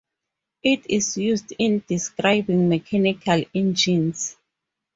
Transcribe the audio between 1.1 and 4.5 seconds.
used in describing mechanical engines.